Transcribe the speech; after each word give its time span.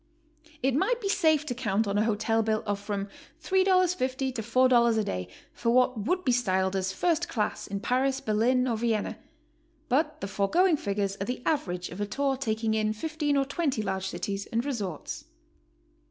It 0.63 0.73
might 0.73 0.99
be 0.99 1.07
safe 1.09 1.45
to 1.45 1.53
count 1.53 1.87
on 1.87 1.95
a 1.99 2.03
hotel 2.05 2.41
bill 2.41 2.63
of 2.65 2.79
from 2.79 3.07
$3.50 3.43 4.33
to 4.33 4.41
$4 4.41 4.97
a 4.97 5.03
day 5.03 5.27
for 5.53 5.69
what 5.69 6.07
would 6.07 6.25
be 6.25 6.31
styled 6.31 6.75
as 6.75 6.91
first 6.91 7.29
class 7.29 7.67
in 7.67 7.81
Paris, 7.81 8.19
Berlin, 8.19 8.67
or 8.67 8.77
Vienna, 8.77 9.19
but 9.89 10.19
the 10.19 10.27
foregoing 10.27 10.75
figures 10.77 11.17
are 11.21 11.25
the 11.25 11.43
average 11.45 11.89
of 11.89 12.01
a 12.01 12.07
tour 12.07 12.35
taking 12.35 12.73
in 12.73 12.93
15 12.93 13.37
or 13.37 13.45
20 13.45 13.83
large 13.83 14.07
cities 14.07 14.47
and 14.47 14.65
resorts. 14.65 15.25